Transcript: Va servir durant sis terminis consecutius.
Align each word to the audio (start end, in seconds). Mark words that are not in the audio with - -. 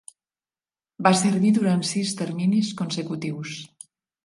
Va 1.07 1.11
servir 1.19 1.51
durant 1.59 1.85
sis 1.91 2.15
terminis 2.23 2.73
consecutius. 2.83 3.57